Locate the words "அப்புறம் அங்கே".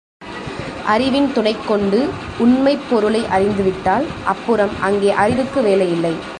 4.25-5.11